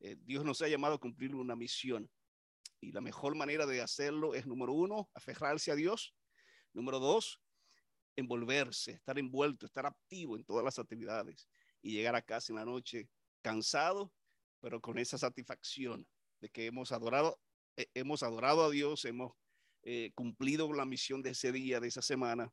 [0.00, 2.10] Eh, Dios nos ha llamado a cumplir una misión
[2.80, 6.14] y la mejor manera de hacerlo es, número uno, aferrarse a Dios.
[6.72, 7.40] Número dos,
[8.16, 11.48] envolverse, estar envuelto, estar activo en todas las actividades
[11.80, 13.08] y llegar a casa en la noche
[13.40, 14.12] cansado,
[14.60, 16.06] pero con esa satisfacción
[16.40, 17.40] de que hemos adorado,
[17.76, 19.32] eh, hemos adorado a Dios, hemos
[19.82, 22.52] eh, cumplido la misión de ese día, de esa semana,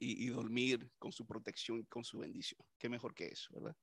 [0.00, 2.60] y, dormir con su protección y con su bendición.
[2.78, 3.76] Qué mejor que eso, ¿verdad?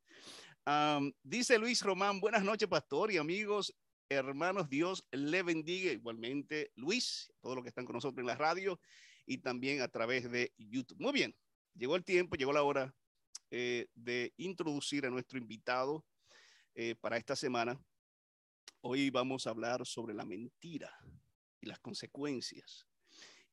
[1.24, 3.74] dice Luis Román, buenas noches, pastor y amigos
[4.18, 8.80] hermanos, Dios le bendiga igualmente, Luis, todos los que están con nosotros en la radio
[9.26, 11.00] y también a través de YouTube.
[11.00, 11.36] Muy bien,
[11.76, 12.94] llegó el tiempo, llegó la hora
[13.50, 16.05] eh, de introducir a nuestro invitado
[16.76, 17.82] eh, para esta semana.
[18.82, 20.94] Hoy vamos a hablar sobre la mentira
[21.62, 22.88] y las consecuencias.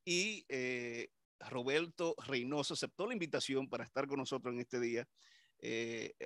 [0.03, 1.09] Y eh,
[1.49, 5.07] Roberto Reynoso aceptó la invitación para estar con nosotros en este día.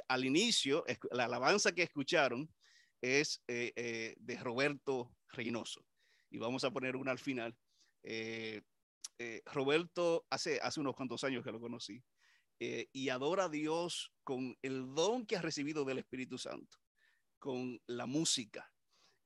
[0.07, 2.49] al inicio, la alabanza que escucharon
[3.03, 5.85] es eh, eh, de Roberto Reynoso.
[6.31, 7.55] Y vamos a poner una al final.
[8.01, 8.61] Eh,
[9.45, 12.03] Roberto hace, hace unos cuantos años que lo conocí
[12.59, 16.77] y adora a Dios con el don que ha recibido del Espíritu Santo,
[17.39, 18.69] con la música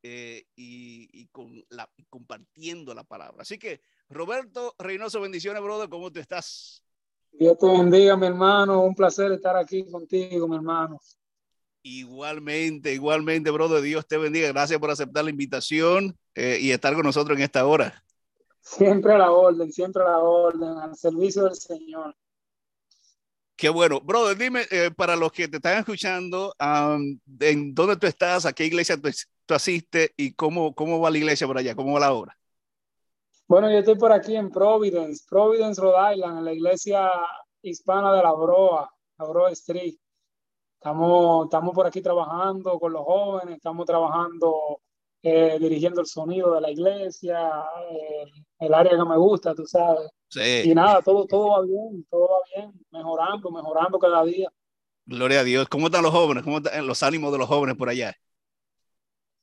[0.04, 3.42] y, con la, compartiendo la palabra.
[3.42, 6.84] Así que, Roberto Reynoso, bendiciones, brother, ¿cómo te estás?
[7.32, 8.82] Dios te bendiga, mi hermano.
[8.82, 11.00] Un placer estar aquí contigo, mi hermano.
[11.84, 13.82] Igualmente, igualmente, brother.
[13.82, 14.48] Dios te bendiga.
[14.50, 18.04] Gracias por aceptar la invitación eh, y estar con nosotros en esta hora.
[18.62, 22.16] Siempre a la orden, siempre a la orden, al servicio del Señor.
[23.56, 24.02] Qué bueno.
[24.02, 26.54] Brother, dime, eh, para los que te están escuchando,
[27.40, 28.46] ¿en dónde tú estás?
[28.46, 30.12] ¿A qué iglesia tú, asistes?
[30.18, 31.76] ¿Y cómo, cómo va la iglesia por allá?
[31.76, 32.38] ¿Cómo va la obra?
[33.48, 37.10] Bueno, yo estoy por aquí en Providence, Providence, Rhode Island, en la iglesia
[37.62, 39.96] hispana de la Broa, la Broa Street.
[40.78, 44.82] Estamos, estamos por aquí trabajando con los jóvenes, estamos trabajando
[45.24, 48.26] eh, dirigiendo el sonido de la iglesia, eh,
[48.60, 50.12] el área que me gusta, tú sabes.
[50.66, 54.52] Y nada, todo, todo va bien, todo va bien, mejorando, mejorando cada día.
[55.06, 55.70] Gloria a Dios.
[55.70, 56.44] ¿Cómo están los jóvenes?
[56.44, 58.14] ¿Cómo están los ánimos de los jóvenes por allá?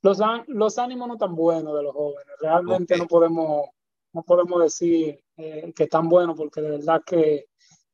[0.03, 2.35] Los, los ánimos no tan buenos de los jóvenes.
[2.39, 3.71] Realmente no podemos
[4.15, 7.47] no podemos decir eh, que están buenos porque de verdad que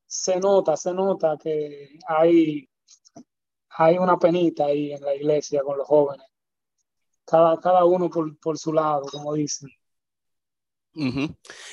[0.07, 2.69] se nota, se nota que hay
[3.71, 6.27] hay una penita ahí en la iglesia con los jóvenes.
[7.25, 9.71] Cada, cada uno por, por su lado, como dicen.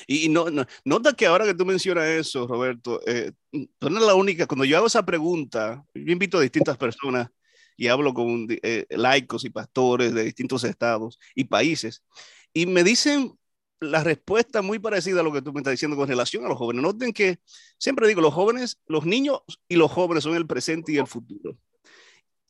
[0.06, 0.46] Y no,
[0.84, 4.46] nota que ahora que tú mencionas eso, Roberto, eh, tú no es la única.
[4.46, 7.28] Cuando yo hago esa pregunta, yo invito a distintas personas
[7.76, 12.04] y hablo con eh, laicos y pastores de distintos estados y países,
[12.52, 13.37] y me dicen
[13.80, 16.58] la respuesta muy parecida a lo que tú me estás diciendo con relación a los
[16.58, 16.82] jóvenes.
[16.82, 17.38] Noten que
[17.78, 21.56] siempre digo, los jóvenes, los niños y los jóvenes son el presente y el futuro.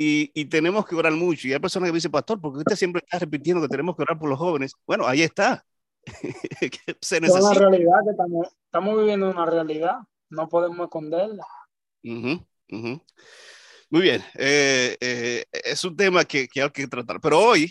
[0.00, 1.48] Y, tenemos que orar mucho.
[1.48, 4.16] Y hay personas que dicen, pastor, porque usted siempre está repitiendo que tenemos que orar
[4.16, 4.72] por los jóvenes.
[4.86, 5.64] Bueno, ahí está.
[7.00, 7.50] Se necesita.
[7.50, 9.96] Es una realidad que estamos, estamos viviendo una realidad.
[10.30, 11.44] No podemos esconderla.
[12.04, 14.22] Muy bien.
[14.34, 17.20] Eh, eh, es un tema que, que, hay que tratar.
[17.20, 17.68] Pero hoy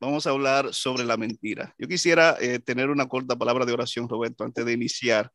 [0.00, 1.74] vamos a hablar sobre la mentira.
[1.78, 5.30] Yo quisiera eh, tener una corta palabra de oración, Roberto, antes de iniciar.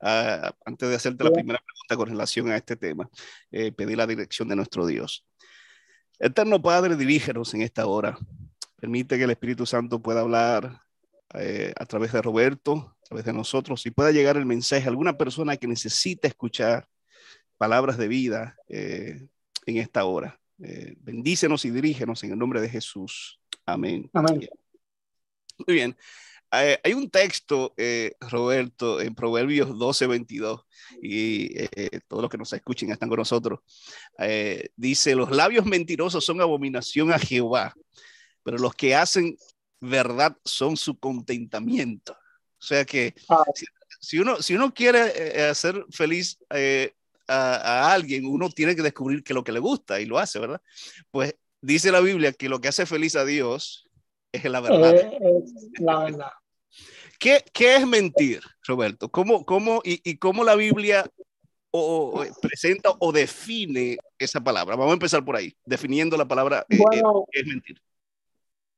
[0.00, 3.08] Uh, antes de hacerte la primera pregunta con relación a este tema,
[3.50, 5.24] pedir la dirección de nuestro Dios.
[6.18, 8.18] Eterno Padre, dirígenos en esta hora.
[8.76, 10.80] Permite que el Espíritu Santo pueda hablar
[11.34, 14.90] eh, a través de Roberto, a través de nosotros, y pueda llegar el mensaje a
[14.90, 16.86] alguna persona que necesite escuchar
[17.56, 19.26] palabras de vida eh,
[19.66, 20.38] en esta hora.
[20.62, 23.40] Eh, bendícenos y dirígenos en el nombre de Jesús.
[23.66, 24.10] Amén.
[24.12, 24.48] Amén.
[25.66, 25.96] Muy bien.
[26.62, 30.64] Eh, hay un texto, eh, Roberto, en Proverbios 12, 22,
[31.02, 33.60] y eh, todos los que nos escuchen están con nosotros.
[34.76, 37.74] dice, los labios mentirosos son abominación a Jehová,
[38.42, 39.36] pero los que hacen
[39.80, 42.12] verdad son su contentamiento.
[42.12, 43.44] O sea que ah.
[44.00, 46.38] si, uno, si uno quiere hacer feliz
[47.26, 50.60] a, alguien, uno tiene que descubrir que lo que le gusta y lo hace, ¿verdad?
[51.10, 53.88] Pues dice la Biblia que lo que hace feliz a Dios
[54.32, 55.12] es la verdad.
[55.78, 56.32] la verdad.
[57.18, 59.08] ¿Qué, ¿Qué, es mentir, Roberto?
[59.08, 61.08] ¿Cómo, cómo y, y cómo la Biblia
[61.70, 64.76] o, presenta o define esa palabra?
[64.76, 67.80] Vamos a empezar por ahí, definiendo la palabra eh, eh, ¿qué es mentir.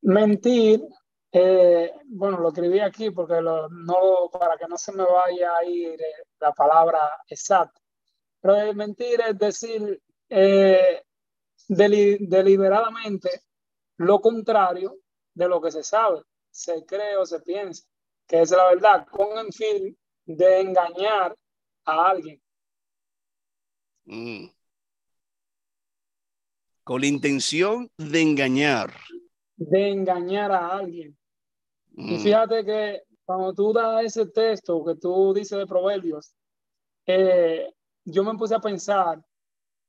[0.02, 0.82] Mentir,
[1.32, 5.64] eh, bueno, lo escribí aquí porque lo, no, para que no se me vaya a
[5.64, 5.98] ir
[6.38, 7.80] la palabra exacta.
[8.40, 10.00] Pero mentir es decir
[11.68, 13.42] deliberadamente
[13.98, 14.98] lo contrario
[15.34, 17.86] de lo que se sabe, se cree o se piensa
[18.26, 21.36] que es la verdad, con el fin de engañar
[21.84, 22.42] a alguien.
[24.04, 24.46] Mm.
[26.82, 28.92] Con la intención de engañar.
[29.56, 31.16] De engañar a alguien.
[31.96, 36.34] Y Mm, fíjate que cuando tú das ese texto que tú dices de Proverbios,
[37.06, 37.72] eh,
[38.04, 39.24] yo me puse a pensar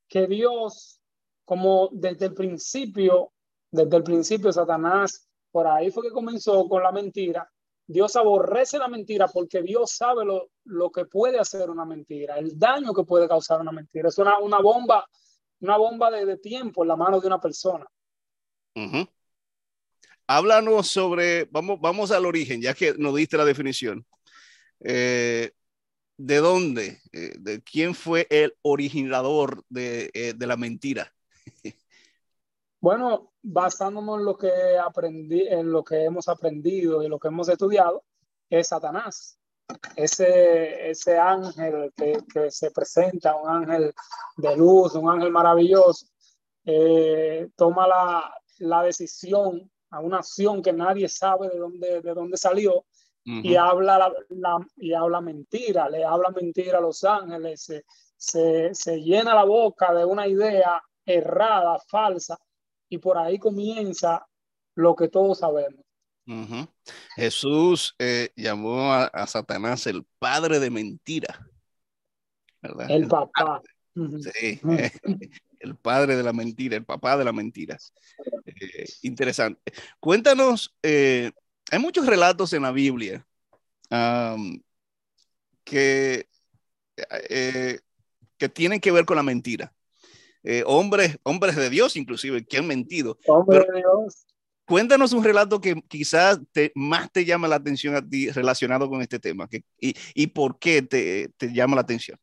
[0.08, 1.02] que Dios,
[1.48, 3.32] como desde el principio,
[3.72, 7.50] desde el principio Satanás, por ahí fue que comenzó con la mentira.
[7.88, 12.60] Dios aborrece la mentira porque Dios sabe lo, lo que puede hacer una mentira, el
[12.60, 14.10] daño que puede causar una mentira.
[14.10, 15.08] Es una, una bomba,
[15.62, 17.86] una bomba de, tiempo en la mano de una persona.
[18.76, 19.08] ujú.
[20.28, 24.06] Háblanos sobre, vamos, vamos al origen, ya que nos diste la definición.
[24.82, 25.52] Eh,
[26.18, 27.00] ¿De dónde?
[27.14, 31.14] Eh, ¿De quién fue el originador de, eh, de la mentira?
[32.80, 37.50] Bueno, basándonos en lo que aprendí, en lo que hemos aprendido y lo que hemos
[37.50, 38.04] estudiado,
[38.50, 39.40] es Satanás.
[39.96, 43.94] Ese, ese ángel que, que se presenta, un ángel
[44.38, 46.06] de luz, un ángel maravilloso,
[46.66, 52.38] eh, toma la, la decisión a una acción que nadie sabe de dónde, de dónde
[52.38, 52.86] salió
[53.44, 57.84] y habla, la, la- y habla mentira, le habla mentira a los ángeles, se,
[58.16, 62.38] se, se llena la boca de una idea errada, falsa,
[62.90, 64.28] y por ahí comienza
[64.76, 65.84] lo que todos sabemos.
[67.16, 71.40] Jesús eh, llamó a, a Satanás el padre de mentira,
[72.62, 72.92] ¿verdad?
[72.92, 73.62] El papá.
[73.96, 74.60] Sí,
[75.60, 77.78] el padre de la mentira, el papá de la mentira.
[78.46, 79.62] Eh, interesante.
[80.00, 81.32] Cuéntanos, eh,
[81.72, 83.26] hay muchos relatos en la Biblia
[85.64, 86.28] que,
[87.30, 87.80] eh,
[88.38, 89.74] que tienen que ver con la mentira.
[90.50, 93.18] Eh, hombres, hombres de Dios, inclusive, que han mentido.
[93.28, 94.26] Hombre Pero- de Dios.
[94.66, 99.02] Cuéntanos un relato que quizás te, más te llama la atención a ti relacionado con
[99.02, 102.18] este tema que, y, y por qué te, te llama la atención.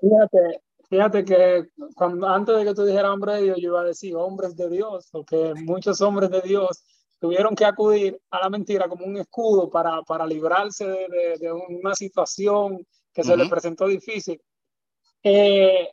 [0.00, 0.60] Fíjate,
[0.90, 4.14] fíjate que cuando, antes de que tú dijeras hombre de Dios, yo iba a decir
[4.16, 6.84] hombres de Dios, porque muchos hombres de Dios
[7.20, 11.52] tuvieron que acudir a la mentira como un escudo para, para librarse de, de- de
[11.52, 13.50] una situación que se les Ujú.
[13.54, 14.40] presentó difícil.
[15.22, 15.88] Eh,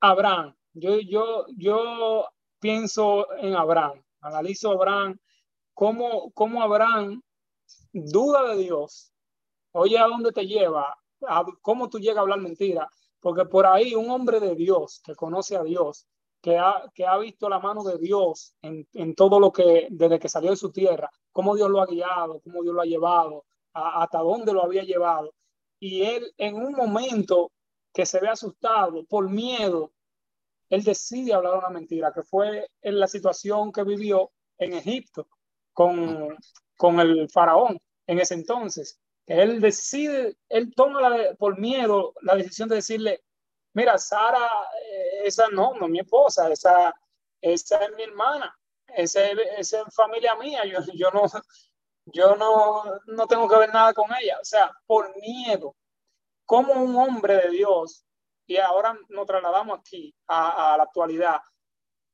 [0.00, 2.26] Abraham, yo, yo, yo
[2.60, 5.18] pienso en Abraham, analizo Abraham,
[5.74, 7.22] cómo, cómo Abraham
[7.92, 9.12] duda de Dios,
[9.72, 10.96] oye a dónde te lleva,
[11.28, 12.88] a cómo tú llegas a hablar mentira,
[13.20, 16.06] porque por ahí un hombre de Dios que conoce a Dios,
[16.40, 20.18] que ha, que ha visto la mano de Dios en, en todo lo que, desde
[20.18, 23.44] que salió de su tierra, cómo Dios lo ha guiado, cómo Dios lo ha llevado,
[23.74, 25.32] a- hasta dónde lo había llevado.
[25.78, 27.52] Y él en un momento
[27.92, 29.92] que se ve asustado por miedo,
[30.74, 35.28] él decide hablar una mentira, que fue en la situación que vivió en Egipto
[35.74, 36.36] con,
[36.78, 38.98] con el faraón en ese entonces.
[39.26, 43.22] Que él decide, él toma la- por miedo la decisión de decirle,
[43.74, 44.46] mira, Sara,
[44.90, 46.94] eh, esa no, no es mi esposa, esa,
[47.40, 48.56] esa es mi hermana,
[48.88, 51.22] esa, es- esa es familia mía, yo, yo no,
[52.06, 54.38] yo no, no tengo que ver nada con ella.
[54.40, 55.76] O sea, por miedo,
[56.46, 58.04] como un hombre de Dios,
[58.46, 61.40] y ahora nos trasladamos aquí a, a la actualidad,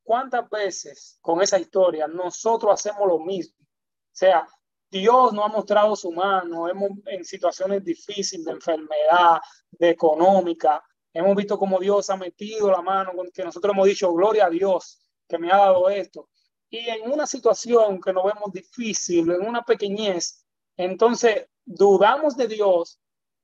[0.03, 3.57] ¿cuántas veces con esa historia nosotros hacemos lo mismo?
[3.61, 4.47] O sea,
[4.89, 9.39] Dios nos ha mostrado su mano, hemos en situaciones difíciles de enfermedad,
[9.71, 10.83] de económica,
[11.13, 14.99] hemos visto cómo Dios ha metido la mano, que nosotros hemos dicho, gloria a Dios
[15.27, 16.29] que me ha dado esto.
[16.69, 20.45] Y en una situación que nos vemos difícil, en una pequeñez,
[20.75, 22.99] entonces dudamos de Dios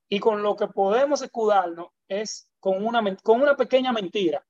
[0.10, 4.44] y con lo que podemos escudarnos es con una, con una pequeña mentira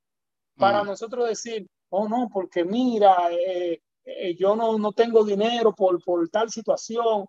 [0.56, 0.88] para Mm.
[0.88, 6.30] nosotros decir, oh no, porque mira, eh, eh, yo no, no tengo dinero por, por
[6.30, 7.26] tal situación,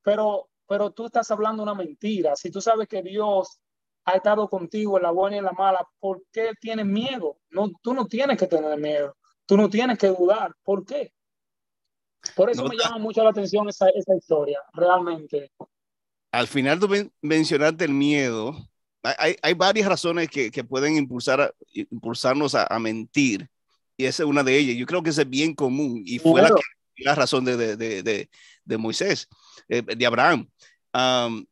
[0.00, 2.36] pero, pero tú estás hablando una mentira.
[2.36, 3.58] Si tú sabes que Dios
[4.04, 7.38] ha estado contigo en la buena y en la mala, ¿por qué tienes miedo?
[7.50, 10.54] No, tú no tienes que tener miedo, tú no tienes que dudar.
[10.62, 11.12] ¿Por qué?
[12.36, 15.50] Por eso No, me llama mucho la atención esa, esa historia, realmente.
[16.30, 18.54] Al final tú men- mencionaste el miedo.
[19.02, 23.48] Hay, hay- varias razones que, que pueden impulsar a- impulsarnos a, a mentir
[23.96, 24.76] y esa es una de ellas.
[24.76, 27.76] Yo creo que esa es bien común y fue la, que- la razón de, de,
[27.76, 28.28] de,
[28.64, 29.28] de- Moisés,
[29.68, 30.48] eh, de Abraham.
[30.92, 31.46] Am,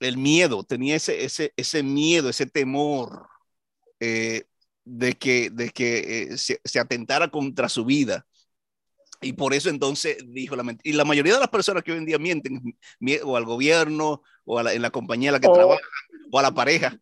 [0.00, 3.26] el miedo, tenía ese, ese, ese miedo, ese temor
[4.00, 4.44] eh,
[4.84, 5.98] de que, de que
[6.32, 8.26] eh, se, se atentara contra su vida.
[9.22, 10.90] Y por eso entonces dijo la mentira.
[10.92, 12.60] Y la mayoría de las personas que hoy en día mienten,
[13.00, 15.80] mie- o al gobierno, o la, en la compañía en la que O- trabaja,
[16.34, 16.98] o a la pareja.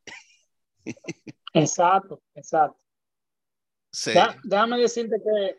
[1.55, 2.79] Exacto, exacto.
[3.91, 4.13] Sí.
[4.13, 5.57] Da- déjame decirte que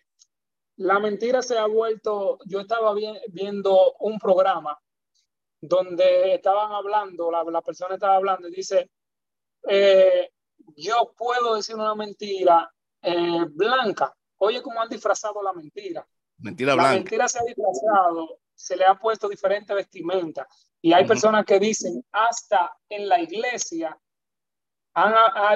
[0.77, 4.77] la mentira se ha vuelto, yo estaba vi- viendo un programa
[5.62, 8.92] donde estaban hablando, la, la persona estaba hablando y dice,
[9.68, 10.30] eh,
[10.75, 16.06] yo puedo decir una mentira eh, blanca oye cómo han disfrazado la mentira.
[16.38, 16.89] Mentira blanca.
[16.89, 20.46] La mentira se ha disfrazado, se le ha puesto diferente vestimenta.
[20.86, 23.98] Y hay personas que dicen, hasta en la iglesia,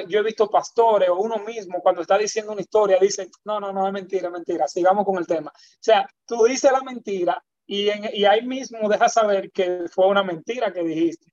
[0.07, 3.73] yo he visto pastores o uno mismo cuando está diciendo una historia, dicen, no, no,
[3.73, 5.51] no, es mentira, es mentira, sigamos con el tema.
[5.53, 10.23] O sea, tú dices la mentira y, y ahí mismo dejas saber que fue una
[10.23, 11.29] mentira que dijiste.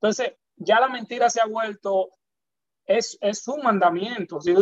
[0.00, 2.08] Entonces, ya la mentira se ha vuelto,
[2.84, 4.40] es, es un mandamiento.
[4.40, 4.52] Si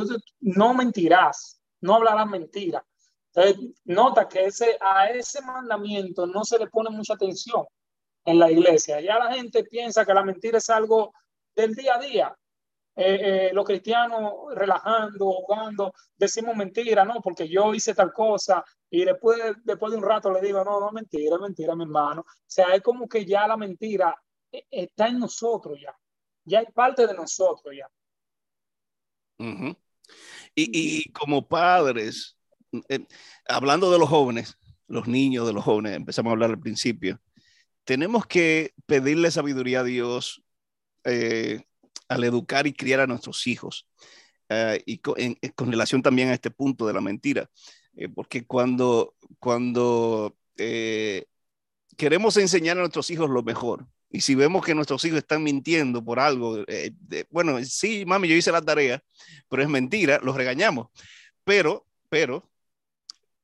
[0.41, 2.85] no mentirás, no hablarás mentira.
[3.33, 7.65] Entonces, nota que ese, a ese mandamiento no se le pone mucha atención
[8.25, 9.01] en la iglesia.
[9.01, 11.13] Ya la gente piensa que la mentira es algo
[11.55, 12.37] del día a día.
[12.97, 19.05] Eh, eh, los cristianos relajando, jugando, decimos mentira, no, porque yo hice tal cosa y
[19.05, 22.21] después, después de un rato le digo, no, no, mentira, mentira, mi hermano.
[22.21, 24.15] O sea, es como que ya la mentira
[24.53, 25.93] eh, está en nosotros ya,
[26.45, 27.89] ya es parte de nosotros ya.
[29.39, 29.59] y,
[30.55, 32.39] y, como padres,
[33.49, 37.21] hablando de los jóvenes, los niños de los jóvenes, empezamos a hablar al principio,
[37.85, 40.43] tenemos que pedirle sabiduría a Dios
[41.05, 41.63] eh,
[42.09, 43.87] al educar y criar a nuestros hijos.
[44.49, 45.17] Eh, y con,
[45.71, 47.49] relación también a este punto de la mentira,
[47.97, 50.37] eh, porque cuando, cuando
[51.97, 56.05] queremos enseñar a nuestros hijos lo mejor, y si vemos que nuestros hijos están mintiendo
[56.05, 56.65] por algo,
[57.31, 59.03] bueno, sí, mami, yo hice la tarea,
[59.49, 60.89] pero es mentira, los regañamos.
[61.43, 62.49] Pero, pero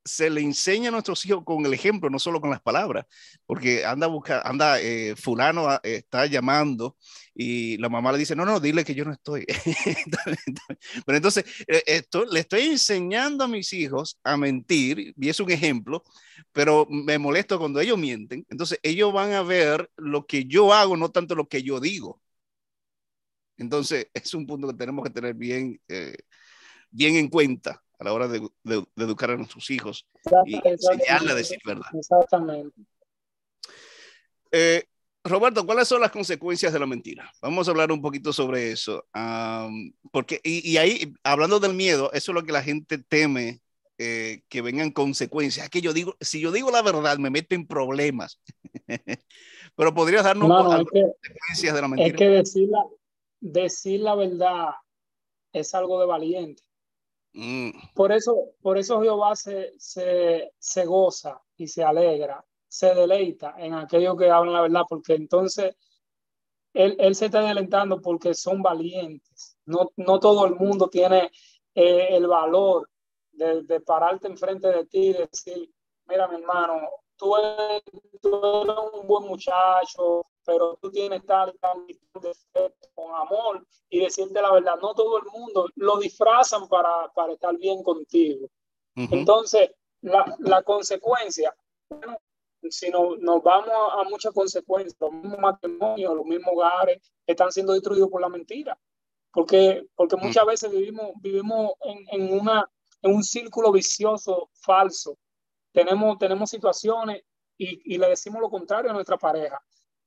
[0.04, 3.07] se le enseña a nuestros hijos con el ejemplo, no solo con las palabras,
[3.47, 6.97] porque anda busca, anda, eh, fulano ah, está llamando
[7.35, 9.45] y la mamá le dice, no, no, dile que yo no estoy.
[11.07, 15.50] Pero entonces, eh, esto le estoy enseñando a mis hijos a mentir, y es un
[15.50, 16.02] ejemplo,
[16.52, 18.47] pero me molesto cuando ellos mienten.
[18.49, 22.21] Entonces, ellos van a ver lo que yo hago, no tanto lo que yo digo.
[23.57, 26.16] Entonces, es un punto que tenemos que tener bien, eh,
[26.90, 28.40] bien en cuenta a la hora de,
[28.97, 30.07] educar a nuestros hijos
[30.47, 31.87] y enseñarle a decir verdad.
[31.92, 32.80] Exactamente.
[34.50, 34.85] Eh,
[35.23, 37.30] Roberto, ¿cuáles son las consecuencias de la mentira?
[37.42, 39.04] Vamos a hablar un poquito sobre eso.
[40.11, 43.61] porque, y, ahí, hablando del miedo, eso es lo que la gente teme,
[43.99, 45.69] eh, que vengan consecuencias.
[45.69, 48.40] Que yo digo, si yo digo la verdad, me meto en problemas.
[49.76, 52.09] Pero podrías darnos consecuencias de la mentira.
[52.09, 52.87] Es que decir la,
[53.40, 54.71] decir la verdad
[55.52, 56.62] es algo de valiente.
[57.33, 57.71] Mm.
[57.95, 63.75] Por eso, por eso Jehová se, se, se, goza y se alegra, se deleita en
[63.75, 65.77] aquellos que hablan la verdad, porque entonces
[66.75, 69.57] él, él se está adelantando porque son valientes.
[69.67, 71.31] No, no todo el mundo tiene
[71.75, 72.89] eh, el valor
[73.33, 75.71] de, de, pararte enfrente de ti y decir,
[76.07, 76.89] mira mi hermano,
[77.21, 77.83] tú eres,
[78.23, 81.85] tú eres un buen muchacho, pero tú tienes tal, tal
[82.15, 84.77] defecto con amor y decirte la verdad.
[84.81, 88.49] No todo el mundo lo disfrazan para, para estar bien contigo.
[88.97, 91.55] Entonces, la, la consecuencia,
[92.69, 97.73] si no, nos vamos a, muchas consecuencias, los mismos matrimonios, los mismos hogares están siendo
[97.73, 98.79] destruidos por la mentira.
[99.33, 100.21] Porque, porque mm.
[100.21, 102.69] muchas veces vivimos, vivimos en, en, una,
[103.03, 105.17] en un círculo vicioso falso.
[105.73, 107.23] Tenemos, tenemos situaciones
[107.57, 109.61] y, le decimos lo contrario a nuestra pareja.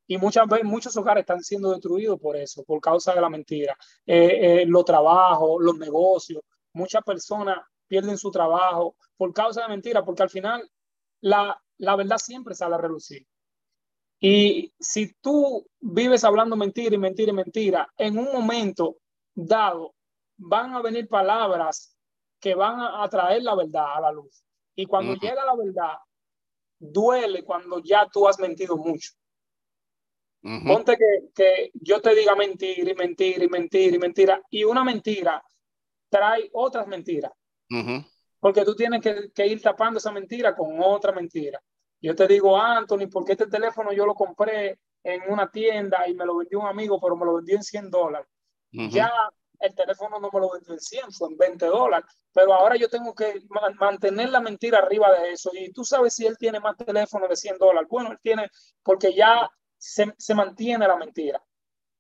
[0.08, 3.78] Y muchas veces muchos hogares están siendo destruidos por eso, por causa de la mentira.
[4.06, 6.42] Eh, eh, los trabajos, los negocios,
[6.74, 10.70] muchas personas pierden su trabajo por causa de mentira, porque al final
[11.22, 13.26] la, la verdad siempre sale a relucir.
[14.20, 18.98] Y si tú vives hablando mentira y mentira y mentira, en un momento
[19.36, 19.94] dado
[20.38, 21.98] van a venir palabras
[22.40, 24.44] que van a traer la verdad a la luz.
[24.76, 25.98] Y cuando llega la verdad,
[26.80, 29.12] duele cuando ya tú has mentido mucho.
[30.42, 34.84] Ponte que, que, yo te diga mentira y mentira y mentira y mentira, y una
[34.84, 35.42] mentira
[36.10, 37.32] trae otras mentiras.
[38.40, 41.62] Porque tú tienes que, que, ir tapando esa mentira con otra mentira.
[42.02, 46.26] Yo te digo, Anthony, porque este teléfono yo lo compré en una tienda y me
[46.26, 48.28] lo vendió un amigo, pero me lo vendió en 100 dólares.
[48.72, 49.12] Ya
[49.64, 52.06] el teléfono no me lo vendió en 100, fue en 20 dólares.
[52.34, 53.42] Pero ahora yo tengo que
[53.80, 55.52] mantener la mentira arriba de eso.
[55.54, 57.88] Y tú sabes si él tiene más teléfono de 100 dólares.
[57.90, 58.50] Bueno, él tiene,
[58.84, 61.44] porque ya se, mantiene la mentira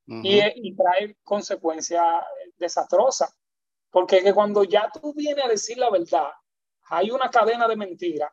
[0.05, 2.23] y, y, trae consecuencias
[2.57, 3.33] desastrosas.
[3.89, 6.31] Porque que cuando ya tú vienes a decir la verdad,
[6.89, 8.31] hay una cadena de mentiras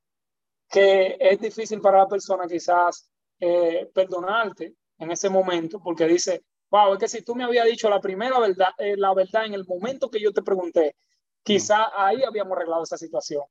[0.69, 3.11] que es difícil para la persona quizás
[3.41, 7.91] eh, perdonarte en ese momento, porque dice, wow, es que si tú me habías dicho
[7.91, 10.97] la primera verdad, eh, la verdad en el momento que yo te pregunté,
[11.43, 13.43] quizás ahí habíamos arreglado esa situación.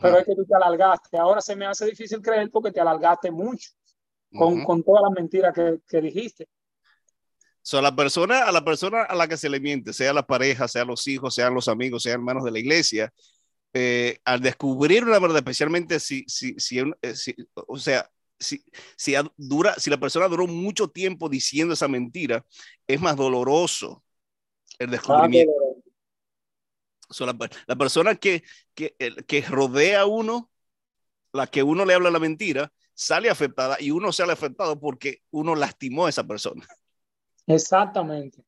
[0.00, 1.18] Pero es que tú te alargaste.
[1.18, 3.70] Ahora se me hace difícil creer porque te alargaste mucho
[4.32, 6.48] con, con todas las mentiras que, que dijiste.
[7.60, 10.68] So, la persona, a la persona a la que se le miente, sea la pareja,
[10.68, 13.12] sea los hijos, sean los amigos, sean hermanos de la iglesia,
[13.72, 18.64] eh, al descubrir una verdad, especialmente si, si, si, eh, si o sea, si,
[18.96, 22.44] si, dura, si la persona duró mucho tiempo diciendo esa mentira,
[22.86, 24.04] es más doloroso
[24.78, 25.52] el descubrimiento.
[27.10, 27.36] So, la,
[27.66, 28.42] la, persona que,
[28.74, 30.50] que, que rodea a uno,
[31.32, 35.54] la que uno le habla la mentira, sale afectada y uno sale afectado porque uno
[35.54, 36.66] lastimó a esa persona.
[37.46, 38.42] Exactamente.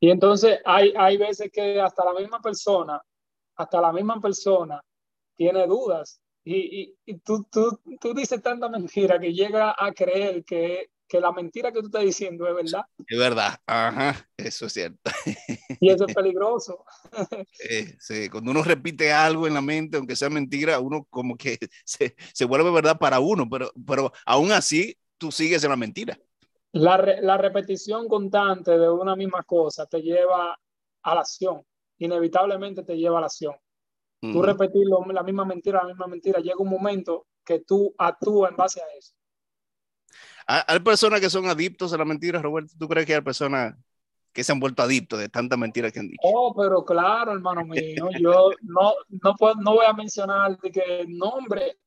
[0.00, 3.00] Y entonces hay, hay veces que hasta la misma persona,
[3.56, 4.82] hasta la misma persona
[5.36, 10.90] tiene dudas y, y, tú, tú, tú, dices tanta mentira que llega a creer que,
[11.06, 12.84] que la mentira que tú estás diciendo es verdad.
[13.06, 15.10] Es verdad, ajá, eso es cierto.
[15.80, 16.84] Y eso es peligroso.
[17.70, 21.58] Eh, sí, cuando uno repite algo en la mente, aunque sea mentira, uno como que
[21.84, 26.18] se, se vuelve verdad para uno, pero, pero aún así tú sigues en la mentira.
[26.72, 30.58] La, re, la repetición constante de una misma cosa te lleva
[31.02, 31.62] a la acción,
[31.98, 33.54] inevitablemente te lleva a la acción.
[34.20, 38.50] Tú repetir lo, la misma mentira, la misma mentira, llega un momento que tú actúas
[38.50, 39.14] en base a eso.
[40.46, 42.72] Hay personas que son adictos a la mentira, Roberto.
[42.78, 43.74] ¿Tú crees que hay personas
[44.32, 46.20] que se han vuelto adictos de tanta mentira que han dicho?
[46.22, 48.08] Oh, pero claro, hermano mío.
[48.18, 51.78] Yo no, no, puedo, no voy a mencionar de que nombre.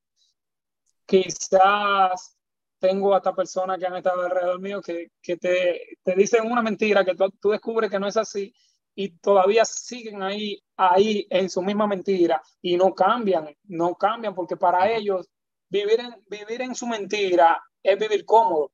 [1.04, 2.36] Quizás
[2.78, 7.04] tengo hasta personas que han estado alrededor mío que, que te, te, dicen una mentira
[7.04, 8.54] que tú, tú, descubres que no es así
[8.94, 14.56] y todavía siguen ahí, ahí en su misma mentira y no cambian, no cambian porque
[14.56, 15.28] para ellos
[15.68, 18.70] vivir en, vivir en su mentira es vivir cómodo.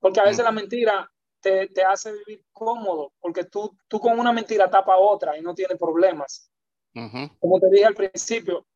[0.00, 4.32] Porque a veces la mentira te, te, hace vivir cómodo, porque tú, tú con una
[4.32, 6.50] mentira tapa otra y no tienes problemas.
[6.94, 7.38] Uh -huh.
[7.38, 8.66] Como te dije al principio,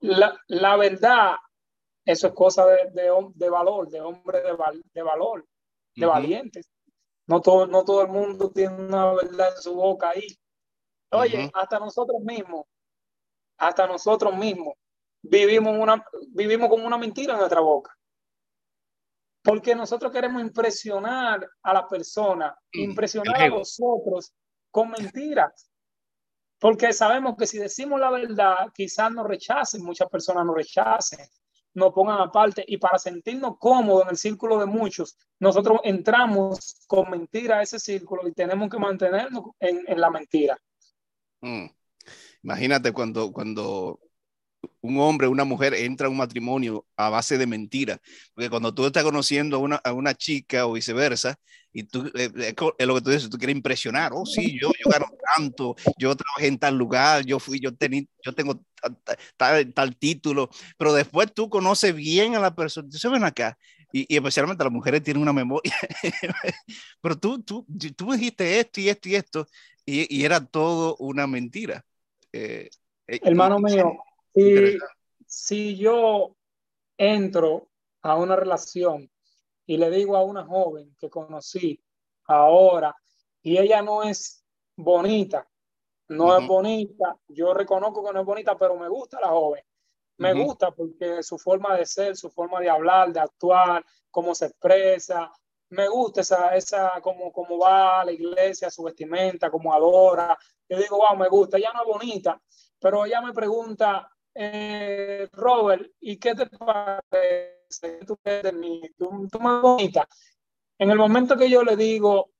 [0.00, 1.36] la, la verdad,
[2.04, 5.46] eso es cosa de, de, de valor, de hombre de, val, de valor,
[5.94, 6.12] de uh -huh.
[6.12, 6.71] valientes.
[7.26, 10.26] No todo, no todo el mundo tiene una verdad en su boca ahí.
[11.12, 11.50] Oye, uh -huh.
[11.54, 12.66] hasta nosotros mismos,
[13.58, 14.74] hasta nosotros mismos,
[15.22, 17.96] vivimos, una, vivimos con una mentira en nuestra boca.
[19.42, 24.32] Porque nosotros queremos impresionar a la persona, impresionar a nosotros
[24.70, 25.68] con mentiras.
[26.58, 31.26] Porque sabemos que si decimos la verdad, quizás nos rechacen, muchas personas nos rechacen,
[31.74, 32.64] nos pongan aparte.
[32.66, 37.78] Y para sentirnos cómodos en el círculo de muchos, nosotros entramos con mentira a ese
[37.78, 40.58] círculo y tenemos que mantenernos en, la mentira.
[41.40, 41.66] Mm.
[42.42, 44.00] Imagínate cuando, cuando
[44.80, 48.00] un hombre, una mujer entra a un matrimonio a base de mentiras.
[48.34, 51.38] Porque cuando tú estás conociendo a una, a una chica o viceversa,
[51.72, 54.90] y tú, eh, es lo que tú dices, tú quieres impresionar, oh sí, yo, yo
[54.90, 58.62] gano tanto, yo trabajé en tal lugar, yo fui, yo, tení, yo tengo
[59.36, 63.56] tal, tal título, pero después tú conoces bien a la persona, tú se ven acá,
[63.90, 65.72] y, y, especialmente las mujeres tienen una memoria,
[67.00, 69.46] pero tú, tú, tú dijiste esto y esto y esto,
[69.86, 71.84] y, y era todo una mentira.
[72.32, 72.68] Eh,
[73.06, 73.94] Hermano mío,
[74.34, 74.78] si,
[75.26, 76.36] si yo
[76.96, 77.68] entro
[78.02, 79.10] a una relación
[79.66, 81.82] y le digo a una joven que conocí
[82.26, 82.94] ahora
[83.42, 84.44] y ella no es
[84.76, 85.48] bonita,
[86.08, 86.42] no uh -huh.
[86.42, 89.64] es bonita, yo reconozco que no es bonita, pero me gusta la joven.
[90.18, 90.44] Me uh -huh.
[90.44, 95.32] gusta porque su forma de ser, su forma de hablar, de actuar, cómo se expresa,
[95.70, 100.36] me gusta esa, esa como, como va a la iglesia, su vestimenta, cómo adora.
[100.68, 102.40] Yo digo, wow, me gusta, ella no es bonita,
[102.78, 108.04] pero ella me pregunta, eh, Robert, ¿y qué te parece?
[108.06, 108.82] ¿Tú eres mí?
[108.96, 110.06] ¿Tú, tú me bonita?
[110.78, 112.30] En el momento que yo le digo,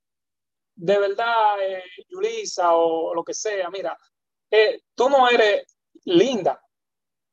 [0.75, 3.97] de verdad, eh, Yulisa o lo que sea, mira,
[4.49, 6.61] eh, tú no eres linda,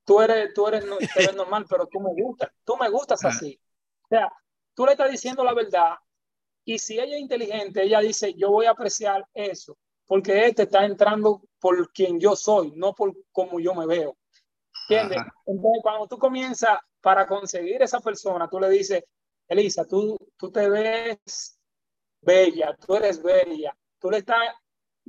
[0.04, 0.84] tú eres, tú eres,
[1.16, 3.58] eres normal, pero tú me gustas, tú me gustas así.
[4.04, 4.32] O sea,
[4.74, 5.96] tú le estás diciendo la verdad
[6.64, 10.84] y si ella es inteligente, ella dice, yo voy a apreciar eso, porque este está
[10.84, 14.16] entrando por quien yo soy, no por cómo yo me veo.
[14.90, 15.18] ¿Entiendes?
[15.18, 15.34] Ajá.
[15.46, 19.04] Entonces, cuando tú comienzas para conseguir esa persona, tú le dices,
[19.48, 21.58] Elisa, tú, tú te ves
[22.20, 24.38] bella, tú eres bella, tú le estás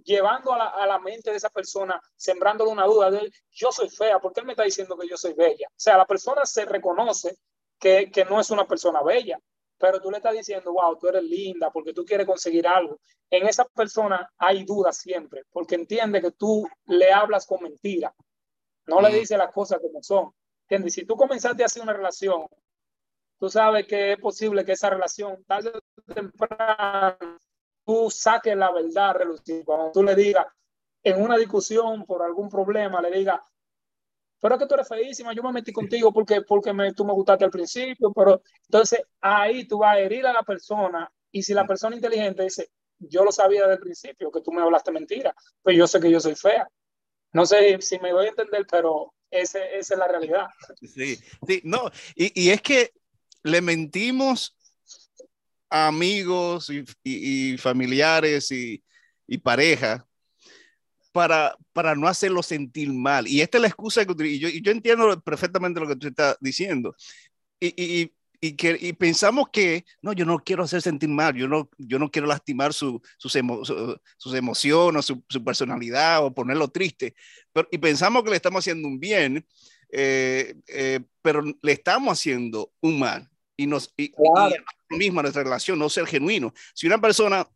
[0.03, 3.71] llevando a la, a la mente de esa persona, sembrándole una duda de él, yo
[3.71, 5.67] soy fea, ¿por qué él me está diciendo que yo soy bella?
[5.69, 7.37] O sea, la persona se reconoce
[7.79, 9.37] que, que no es una persona bella,
[9.77, 12.99] pero tú le estás diciendo, wow, tú eres linda porque tú quieres conseguir algo.
[13.29, 18.13] En esa persona hay dudas siempre, porque entiende que tú le hablas con mentira.
[18.91, 19.04] No mm.
[19.04, 20.32] le dice las cosas como son.
[20.63, 20.93] ¿Entiendes?
[20.93, 22.45] Si tú comenzaste a hacer una relación,
[23.39, 27.17] tú sabes que es posible que esa relación, tarde o temprano,
[27.86, 29.63] tú saques la verdad relucir.
[29.65, 30.45] Cuando tú le digas
[31.04, 33.39] en una discusión por algún problema, le digas,
[34.39, 37.13] pero es que tú eres feísima, yo me metí contigo porque, porque me, tú me
[37.13, 41.54] gustaste al principio, pero entonces ahí tú vas a herir a la persona y si
[41.54, 45.34] la persona inteligente dice, yo lo sabía desde el principio que tú me hablaste mentira,
[45.62, 46.67] pues yo sé que yo soy fea.
[47.33, 50.47] No sé si me voy a entender, pero esa es la realidad.
[50.81, 51.17] Sí,
[51.47, 52.91] sí, no, y, y es que
[53.43, 54.55] le mentimos
[55.69, 58.83] a amigos y, y, familiares y,
[59.41, 60.05] pareja
[61.13, 63.25] para, para no hacerlo sentir mal.
[63.27, 66.35] Y esta es la excusa que y yo, yo entiendo perfectamente lo que tú estás
[66.41, 66.93] diciendo.
[67.61, 68.11] Y,
[68.43, 71.99] y, que, y pensamos que, no, yo no quiero hacer sentir mal, yo no, yo
[71.99, 77.13] no quiero lastimar su, sus, emo, su, sus emociones, su, su, personalidad o ponerlo triste.
[77.54, 79.45] Pero, y pensamos que le estamos haciendo un bien,
[79.91, 83.30] eh, eh, pero le estamos haciendo un mal.
[83.56, 84.56] Y, nos, y, claro.
[84.89, 86.51] y misma nuestra relación, no ser genuino.
[86.73, 87.47] Si una persona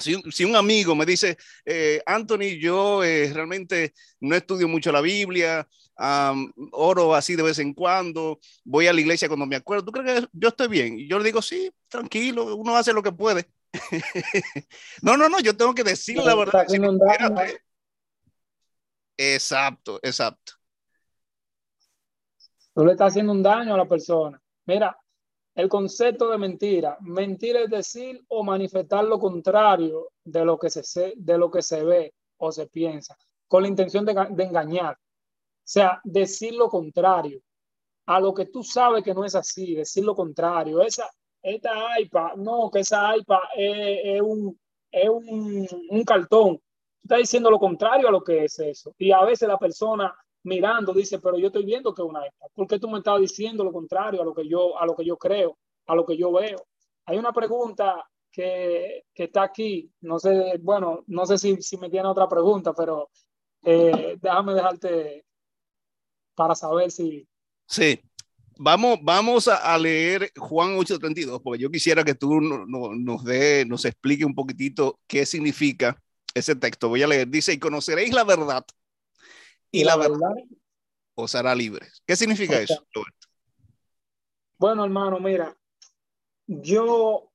[0.00, 5.00] si, si, un amigo me dice, eh, Anthony, yo eh, realmente no estudio mucho la
[5.00, 5.66] Biblia,
[5.98, 9.92] um, oro así de vez en cuando, voy a la iglesia cuando me acuerdo, ¿tú
[9.92, 10.98] crees que yo estoy bien?
[10.98, 13.48] Y yo le digo, sí, tranquilo, uno hace lo que puede.
[15.02, 16.66] no, no, no, yo tengo que decir la verdad.
[19.16, 20.54] Exacto, exacto.
[22.74, 24.40] Tú le estás haciendo un daño a la persona.
[24.64, 24.96] Mira,
[25.54, 26.96] el concepto de mentira.
[27.00, 31.82] Mentir es decir o manifestar lo contrario de lo que se, de lo que se
[31.82, 33.16] ve o se piensa,
[33.48, 34.94] con la intención de, engañar.
[34.94, 37.40] O sea, decir lo contrario
[38.06, 40.82] a lo que tú sabes que no es así, decir lo contrario.
[40.82, 41.08] Esa,
[41.42, 44.58] esta iPad, no, que esa iPad es, es, un,
[44.90, 46.60] es un, un cartón.
[47.02, 48.94] Estás diciendo lo contrario a lo que es eso.
[48.98, 52.48] Y a veces la persona mirando dice, pero yo estoy viendo que es una iPad.
[52.54, 55.04] ¿Por qué tú me estás diciendo lo contrario a lo que yo, a lo que
[55.04, 56.66] yo creo, a lo que yo veo?
[57.06, 61.90] Hay una pregunta que, que está aquí, no sé, bueno, no sé si, si me
[61.90, 63.10] tiene otra pregunta, pero
[63.64, 65.24] eh, déjame dejarte
[66.34, 67.26] para saber si...
[67.66, 68.00] Sí,
[68.56, 73.64] vamos, vamos a, leer Juan 8:32, porque yo quisiera que tú no, no, nos dé,
[73.66, 76.00] nos explique un poquitito qué significa
[76.34, 76.88] ese texto.
[76.88, 78.64] Voy a leer, dice, y conoceréis la verdad
[79.70, 80.34] y la, la verdad,
[81.14, 82.02] os hará libres.
[82.06, 82.64] ¿Qué significa okay.
[82.64, 83.28] eso, Roberto?
[84.58, 85.56] Bueno, hermano, mira,
[86.46, 87.30] yo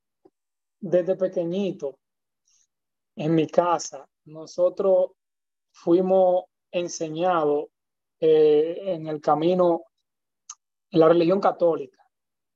[0.79, 1.99] desde pequeñito
[3.15, 5.11] en mi casa, nosotros
[5.71, 7.67] fuimos enseñados
[8.19, 9.85] eh, en el camino,
[10.91, 12.03] en la religión católica.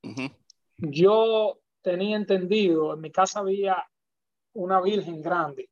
[0.04, 0.36] Uh -huh.
[0.78, 3.84] Yo tenía entendido, en mi casa había
[4.54, 5.70] una virgen grande,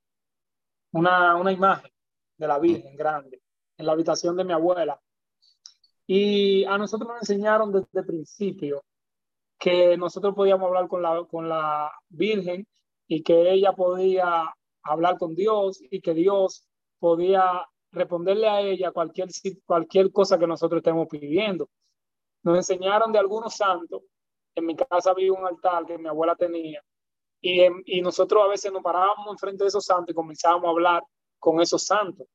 [0.91, 1.91] una, una imagen
[2.37, 3.36] de la virgen grande
[3.77, 4.99] en la habitación de mi abuela.
[6.05, 8.83] Y a nosotros nos enseñaron desde el principio
[9.59, 12.65] que nosotros podíamos hablar con la, con la Virgen
[13.07, 16.65] y que ella podía hablar con Dios y que Dios
[16.99, 19.29] podía responderle a ella cualquier,
[19.65, 21.69] cualquier cosa que nosotros estemos pidiendo.
[22.43, 24.03] Nos enseñaron de algunos santos.
[24.55, 26.81] En mi casa había un altar que mi abuela tenía.
[27.41, 30.71] Y, en, y nosotros a veces nos parábamos enfrente de esos santos y comenzábamos a
[30.71, 31.03] hablar
[31.37, 32.27] con esos santos.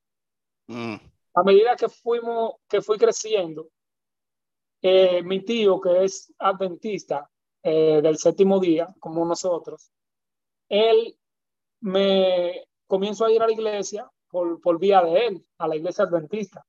[0.66, 3.68] Mm a medida que fuimos, que fui creciendo,
[4.82, 7.30] eh, mi tío, que es adventista
[7.62, 9.92] eh, del séptimo día, como nosotros,
[10.68, 11.16] él
[11.80, 16.64] me comienzo a ir a la iglesia por, vía de él, a la iglesia adventista.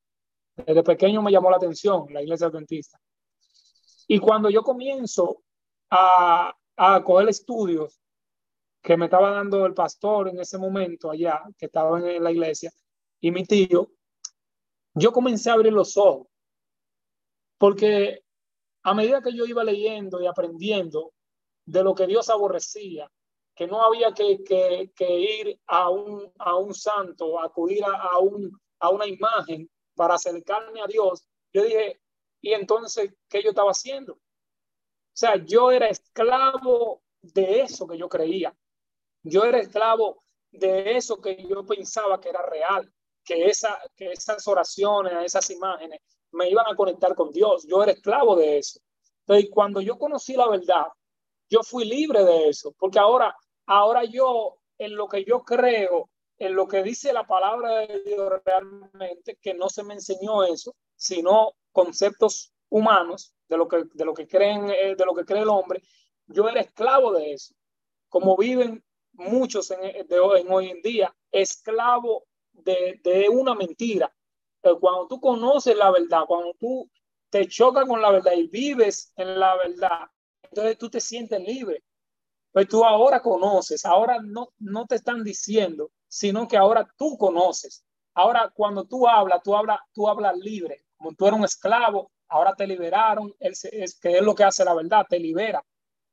[0.56, 3.00] Desde pequeño me llamó la atención la iglesia adventista.
[4.08, 5.42] Y cuando yo comienzo
[5.90, 8.00] a, a coger estudios
[8.82, 12.72] que me estaba dando el pastor en ese momento allá, que estaba en la iglesia,
[13.22, 13.90] y mi tío,
[14.94, 16.28] yo comencé a abrir los ojos,
[17.58, 18.24] porque
[18.84, 21.14] a medida que yo iba leyendo y aprendiendo
[21.66, 23.10] de lo que Dios aborrecía,
[23.56, 28.12] que no había que, ir a un, a un santo, acudir a,
[28.80, 32.02] a una imagen para acercarme a Dios, yo dije,
[32.42, 34.14] ¿y entonces qué yo estaba haciendo?
[34.14, 38.56] O sea, yo era esclavo de eso que yo creía.
[39.22, 42.92] Yo era esclavo de eso que yo pensaba que era real
[43.24, 46.00] que, esa, que esas oraciones, esas imágenes
[46.32, 47.66] me iban a conectar con Dios.
[47.68, 48.80] Yo era esclavo de eso.
[49.26, 50.86] Entonces, cuando yo conocí la verdad,
[51.50, 53.36] yo fui libre de eso, porque ahora,
[53.68, 58.32] ahora yo, en lo que yo creo, en lo que dice la palabra de Dios
[58.44, 64.14] realmente, que no se me enseñó eso, sino conceptos humanos de lo que, de lo
[64.14, 65.82] que creen, eh, de lo que cree el hombre,
[66.28, 67.54] yo era esclavo de eso.
[68.10, 68.84] Como viven
[69.14, 74.14] muchos de, en hoy en día, esclavo de, de una mentira.
[74.62, 76.90] Pero cuando tú conoces la verdad, cuando tú
[77.30, 80.08] te chocas con la verdad y vives en la verdad,
[80.44, 81.84] entonces tú te sientes libre.
[82.52, 87.84] Pues tú ahora conoces, ahora no, no te están diciendo, sino que ahora tú conoces.
[88.14, 90.86] Ahora cuando tú hablas, tú hablas, tú hablas libre.
[90.96, 94.64] Como tú eres un esclavo, ahora te liberaron, es, es que es lo que hace
[94.64, 95.64] la verdad, te libera.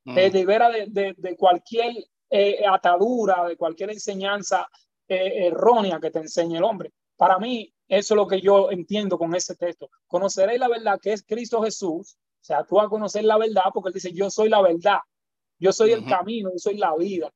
[0.03, 0.15] Mm.
[0.15, 1.93] Te libera de, de, de cualquier
[2.29, 4.67] eh, atadura, de cualquier enseñanza
[5.13, 6.91] eh, errónea que te enseña el hombre.
[7.17, 9.89] Para mí, Eso es lo que yo entiendo con ese texto.
[10.07, 12.15] Conoceréis la verdad que es Cristo Jesús.
[12.15, 14.99] O sea, tú vas a conocer la verdad porque él dice, yo soy la verdad.
[15.59, 17.29] Yo soy el camino, yo soy la vida.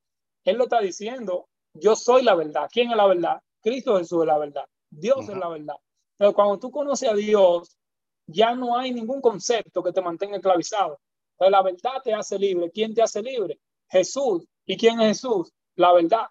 [0.46, 2.70] Él lo está diciendo, yo soy la verdad.
[2.72, 3.42] ¿Quién es la verdad?
[3.62, 4.66] Cristo Jesús es la verdad.
[4.90, 5.76] Dios es la verdad.
[6.18, 7.78] Pero cuando tú conoces a Dios,
[8.26, 11.00] ya no hay ningún concepto que te mantenga esclavizado.
[11.38, 12.72] Pero la verdad te hace libre.
[12.72, 13.60] ¿Quién te hace libre?
[13.90, 14.48] Jesús.
[14.66, 15.52] ¿Y quién es Jesús?
[15.76, 16.28] La verdad.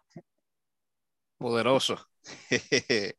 [1.45, 1.99] Poderoso.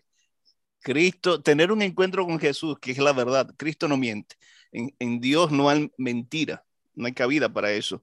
[0.79, 3.53] Cristo, tener un encuentro con Jesús, que es la verdad.
[3.55, 4.35] Cristo no miente.
[4.71, 6.64] En, Dios no hay mentira
[6.95, 8.01] no hay cabida para eso.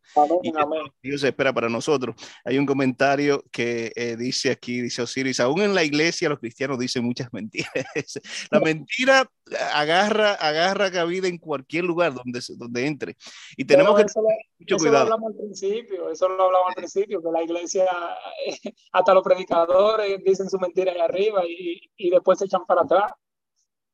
[1.02, 2.16] Dios espera para nosotros.
[2.44, 6.78] Hay un comentario que eh, dice aquí, dice Osiris, aún en la iglesia los cristianos
[6.78, 7.72] dicen muchas mentiras.
[8.50, 9.30] la mentira
[9.72, 13.16] agarra, agarra cabida en cualquier lugar donde, donde entre.
[13.56, 15.08] Y tenemos que tener mucho eso cuidado.
[15.08, 17.86] Lo hablamos al principio, eso lo hablamos al principio, que la iglesia,
[18.92, 23.12] hasta los predicadores dicen su mentira ahí arriba y, y después se echan para atrás.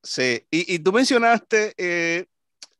[0.03, 1.75] Sí, y, y tú mencionaste...
[1.77, 2.27] Eh,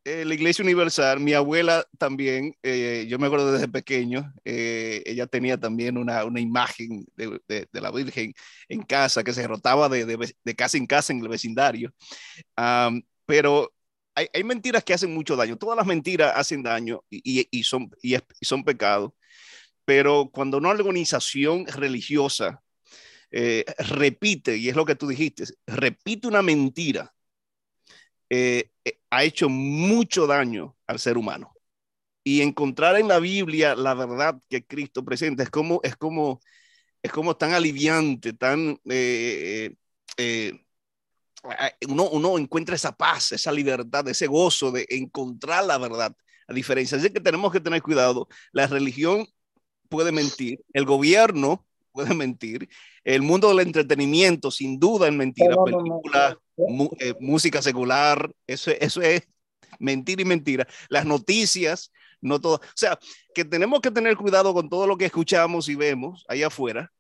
[0.09, 5.27] eh, la Iglesia Universal, mi abuela también, eh, yo me acuerdo desde pequeño, eh, ella
[5.27, 8.33] tenía también una, una imagen de, la Virgen
[8.71, 11.93] en casa que se rotaba de, de, casa en casa en el vecindario.
[13.27, 13.71] pero
[14.15, 15.59] hay, hay, mentiras que hacen mucho daño.
[15.59, 19.13] Todas las mentiras hacen daño y, y, son, y, son pecados.
[19.85, 22.63] Pero cuando una organización religiosa
[23.31, 27.13] repite, y es lo que tú dijiste, repite una mentira,
[29.11, 31.55] ha hecho mucho daño al ser humano.
[32.25, 36.41] Y encontrar en la Biblia la verdad que Cristo presenta es como, es como,
[37.03, 38.79] es como tan aliviante, tan...
[38.85, 39.75] Eh,
[41.89, 46.15] uno, uno encuentra esa paz, esa libertad, ese gozo de encontrar la verdad.
[46.49, 49.27] A diferencia de que tenemos que tener cuidado, la religión
[49.89, 51.67] puede mentir, el gobierno
[51.99, 52.69] puede mentir,
[53.03, 56.37] el mundo del entretenimiento sin duda es mentira, películas,
[57.01, 59.27] eh, música secular, eso, eso es
[59.81, 60.69] mentira y mentira.
[60.89, 62.57] Las noticias, no todo.
[62.57, 63.01] O sea,
[63.35, 66.93] que tenemos que tener cuidado con todo lo que escuchamos y vemos allá afuera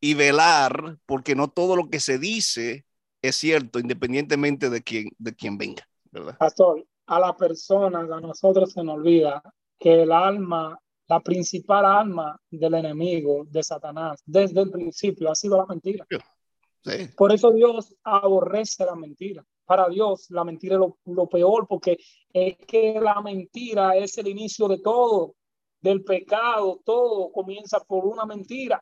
[0.00, 2.84] y velar porque no todo lo que se dice
[3.22, 5.86] es cierto, independientemente de quién, de quién venga.
[6.10, 6.36] ¿verdad?
[6.38, 9.42] Pastor, a la persona, a nosotros se nos olvida
[9.78, 10.76] que el alma,
[11.10, 16.06] la principal alma del enemigo, de Satanás, desde el principio ha sido la mentira.
[17.16, 19.44] Por eso Dios aborrece la mentira.
[19.64, 21.98] Para Dios la mentira es lo, peor porque
[22.32, 25.34] es que la mentira es el inicio de todo,
[25.80, 28.80] del pecado, todo comienza por una mentira.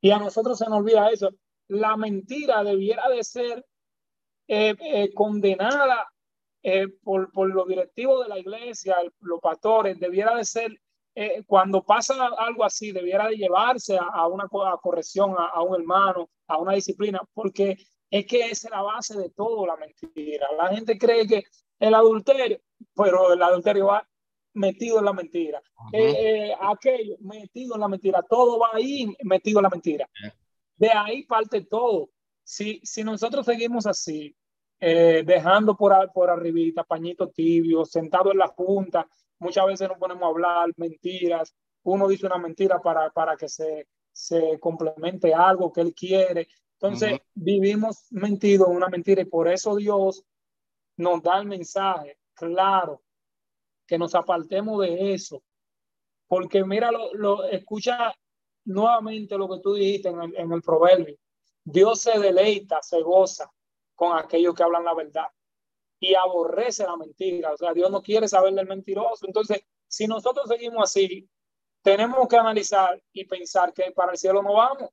[0.00, 1.30] Y a nosotros se nos olvida eso.
[1.66, 3.66] La mentira debiera de ser
[4.46, 6.06] eh, eh, condenada
[6.62, 10.81] eh, por, por los directivos de la iglesia, los pastores, debiera de ser
[11.14, 16.56] eh, cuando pasa algo así, debiera de llevarse a, una corrección a, un hermano, a
[16.56, 17.76] una disciplina, porque
[18.10, 20.46] es que esa es la base de todo la mentira.
[20.56, 21.44] La gente cree que
[21.78, 22.60] el adulterio,
[22.94, 24.08] pero el adulterio va
[24.54, 25.62] metido en la mentira.
[25.92, 26.14] Eh,
[26.50, 30.08] eh, aquello metido en la mentira, todo va ahí metido en la mentira.
[30.76, 32.08] De ahí parte todo.
[32.42, 34.34] Si, si nosotros seguimos así,
[34.80, 39.06] dejando por, por arribita pañito tibio, sentado en la junta,
[39.42, 43.88] muchas veces nos ponemos a hablar mentiras, uno dice una mentira para, para que se,
[44.12, 46.48] se complemente algo que él quiere.
[46.80, 50.24] Entonces, vivimos mentido en una mentira y por eso Dios
[50.96, 53.02] nos da el mensaje claro,
[53.86, 55.42] que nos apartemos de eso.
[56.28, 58.14] Porque mira, lo, lo escucha
[58.64, 61.16] nuevamente lo que tú dijiste en el, en el proverbio.
[61.64, 63.50] Dios se deleita, se goza
[63.94, 65.26] con aquellos que hablan la verdad
[66.02, 67.52] y aborrece la mentira.
[67.52, 69.24] O sea, Dios no quiere saber del mentiroso.
[69.24, 71.28] Entonces, si nosotros seguimos así,
[71.80, 74.90] tenemos que analizar y pensar que para el cielo no vamos.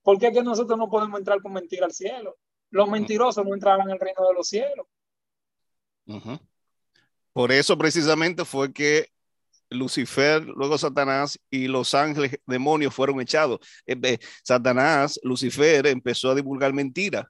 [0.00, 2.36] ¿Por qué que nosotros no podemos entrar con mentira al cielo?
[2.70, 4.86] Los mentirosos no entraban en el reino de los cielos.
[7.32, 9.08] Por eso precisamente fue que
[9.70, 13.58] Lucifer, luego Satanás y los ángeles demonios fueron echados.
[13.86, 17.26] Eh, Satanás, Lucifer empezó a divulgar mentiras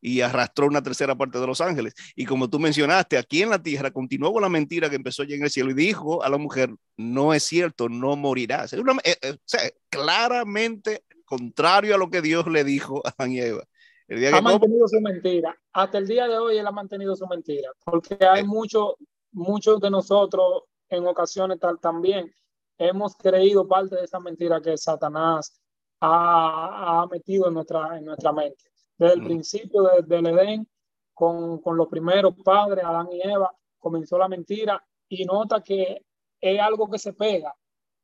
[0.00, 1.94] y arrastró una tercera parte de los ángeles.
[2.14, 5.36] Y como tú mencionaste, aquí en la tierra continuó con la mentira que empezó ya
[5.36, 8.72] en el cielo y dijo a la mujer, no es cierto, no morirás.
[8.72, 13.32] Es eh, eh, o sea, claramente contrario a lo que Dios le dijo a Adán
[13.32, 13.64] y Eva.
[14.08, 15.54] El día ha mantenido su mentira.
[15.72, 18.94] Hasta el día de hoy él ha mantenido su mentira, porque hay muchos
[19.32, 22.32] muchos de nosotros en ocasiones tal, también
[22.78, 25.60] hemos creído parte de esa mentira que Satanás
[26.00, 28.64] ha, ha metido en nuestra, en nuestra mente
[28.98, 30.68] desde el principio del Edén,
[31.14, 36.04] con, con, los primeros padres, Adán y Eva, comenzó la mentira y nota que
[36.40, 37.54] es algo que se pega,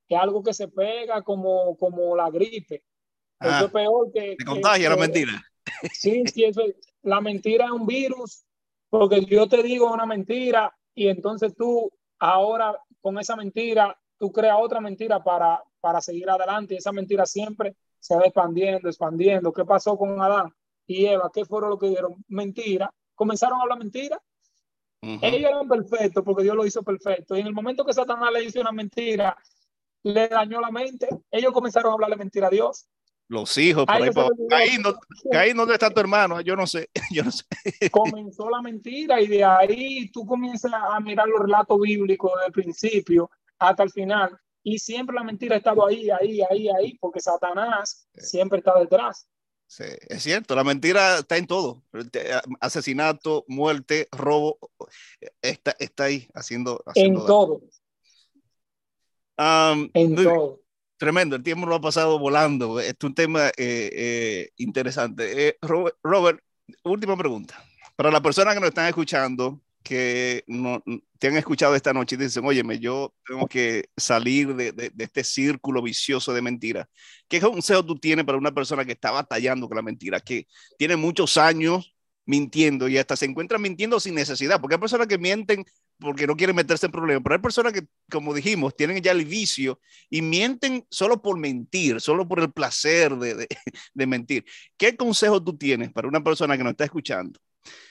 [0.09, 2.85] es algo que se pega como, como la gripe.
[3.41, 4.37] Ah, es peor que...
[4.37, 5.33] Te contagia la mentira.
[5.93, 6.63] Sí, sí, eso
[7.03, 8.45] la mentira es un virus,
[8.89, 14.57] porque yo te digo una mentira y entonces tú ahora con esa mentira, tú creas
[14.61, 19.53] otra mentira para, para seguir adelante y esa mentira siempre se va expandiendo, expandiendo.
[19.53, 20.55] ¿Qué pasó con Adán
[20.87, 21.31] y Eva?
[21.33, 22.25] ¿Qué fueron lo que dieron?
[22.29, 22.93] Mentira.
[23.15, 24.21] Comenzaron a hablar mentira.
[25.01, 27.37] Ellos eran perfectos porque Dios lo hizo perfecto.
[27.37, 29.37] Y en el momento que Satanás le hizo una mentira,
[30.03, 31.09] le dañó la mente.
[31.31, 32.87] Ellos comenzaron a hablarle mentira a Dios.
[33.29, 34.11] Los hijos, por ahí,
[34.51, 34.95] ahí, no,
[35.39, 36.41] ahí ¿dónde está tu hermano?
[36.43, 37.45] Yo no sé, yo no sé.
[37.91, 43.31] Comenzó la mentira y de ahí tú comienzas a mirar los relatos bíblicos del principio
[43.59, 48.09] hasta el final y siempre la mentira ha estado ahí, ahí, ahí, ahí, porque Satanás
[48.15, 49.29] siempre está detrás.
[49.75, 51.83] Sí, es cierto, la mentira está en todo.
[52.61, 54.57] Asesinato, muerte, robo,
[55.43, 56.85] está, está ahí haciendo.
[56.95, 57.61] en todo.
[59.37, 60.61] en todo.
[60.97, 62.79] Tremendo, el tiempo lo ha pasado volando.
[62.79, 65.49] Es un tema eh, eh, interesante.
[65.49, 65.59] Eh,
[66.05, 66.39] Robert,
[66.85, 67.61] última pregunta.
[67.97, 70.83] Para las personas que nos están escuchando, que no,
[71.19, 75.23] te han escuchado esta noche y dicen, óyeme, yo tengo que salir de, de, este
[75.23, 76.87] círculo vicioso de mentiras.
[77.29, 80.47] ¿Qué consejo tú tienes para una persona que está batallando con la mentira, que
[80.79, 81.95] tiene muchos años
[82.27, 84.61] mintiendo y hasta se encuentra mintiendo sin necesidad?
[84.61, 85.65] Porque hay personas que mienten
[85.99, 89.25] porque no quieren meterse en problemas, pero hay personas que, como dijimos, tienen ya el
[89.25, 94.45] vicio y mienten solo por mentir, solo por el placer de, de, mentir.
[94.77, 97.39] ¿Qué consejo tú tienes para una persona que nos está escuchando,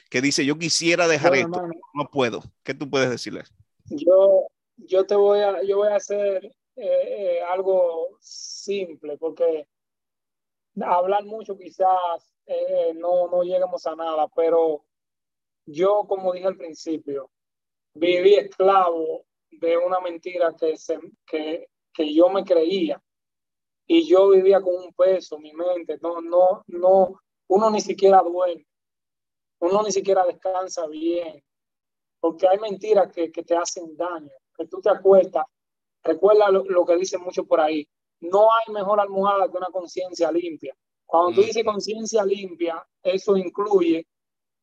[0.10, 1.62] que dice, yo quisiera dejar esto,
[1.94, 2.42] no puedo?
[2.64, 3.54] ¿Qué tú puedes decirles?
[3.86, 9.68] Yo, yo te voy a, yo voy a hacer eh, eh, algo simple, porque
[10.82, 14.84] hablar mucho quizás eh, no, no lleguemos a nada, pero
[15.66, 17.30] yo, como dije al principio,
[17.94, 23.02] viví esclavo de una mentira que, se, que, que yo me creía
[23.86, 28.22] y yo vivía con un peso en mi mente, no, no, no, uno ni siquiera
[28.22, 28.66] duerme,
[29.72, 31.44] uno ni siquiera descansa bien,
[32.20, 35.46] porque hay mentiras que, que te hacen daño, que tú te acuestas,
[36.04, 37.88] recuerda lo, lo, que dicen mucho por ahí,
[38.20, 40.76] no hay mejor almohada que una conciencia limpia.
[41.06, 41.46] Cuando tú mm.
[41.46, 44.08] dices conciencia limpia, eso incluye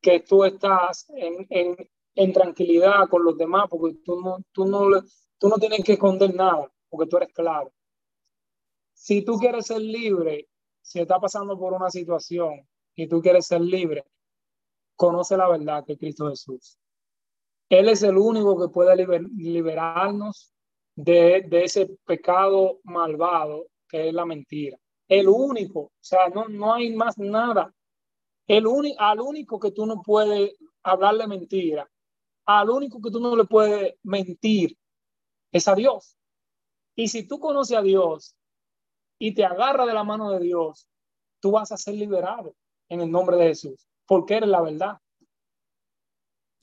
[0.01, 4.87] que tú estás en, en, en tranquilidad con los demás, porque tú no, tú no,
[5.37, 7.71] tú no tienes que esconder nada, porque tú eres claro.
[8.93, 10.47] Si tú quieres ser libre,
[10.81, 14.05] si estás pasando por una situación y tú quieres ser libre,
[15.01, 16.77] conoce la verdad que Cristo Jesús.
[17.69, 18.95] Él es el único que puede
[19.35, 20.53] liberarnos
[20.95, 24.77] de, de, ese pecado malvado que es la mentira.
[25.07, 27.73] El único, o sea, no, no hay más nada.
[28.45, 31.89] El único, al único que tú no puedes hablarle mentira
[32.45, 34.77] al único que tú no le puedes mentir
[35.51, 36.15] es a Dios.
[36.95, 38.35] Y si tú conoces a Dios
[39.17, 40.87] y te agarras de la mano de Dios,
[41.39, 42.53] tú vas a ser liberado
[42.89, 44.97] en el nombre de Jesús, porque eres la verdad.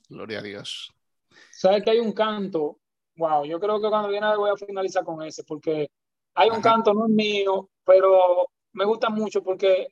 [0.07, 0.93] Gloria a Dios.
[1.49, 2.77] Sabes que hay un canto,
[3.15, 5.89] wow, yo creo que cuando viene voy a finalizar con ese, porque
[6.35, 9.87] hay un canto, no es mío, pero me gusta mucho porque